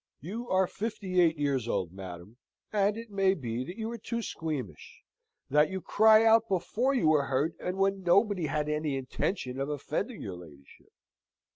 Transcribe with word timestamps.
You 0.19 0.49
are 0.49 0.65
fifty 0.65 1.19
eight 1.21 1.37
years 1.37 1.67
old, 1.67 1.91
madam, 1.93 2.37
and 2.73 2.97
it 2.97 3.11
may 3.11 3.35
be 3.35 3.63
that 3.65 3.77
you 3.77 3.91
are 3.91 3.99
too 3.99 4.23
squeamish, 4.23 5.03
that 5.51 5.69
you 5.69 5.79
cry 5.79 6.25
out 6.25 6.47
before 6.49 6.95
you 6.95 7.13
are 7.13 7.27
hurt, 7.27 7.53
and 7.59 7.77
when 7.77 8.01
nobody 8.01 8.47
had 8.47 8.67
any 8.67 8.97
intention 8.97 9.59
of 9.59 9.69
offending 9.69 10.19
your 10.19 10.37
ladyship. 10.37 10.89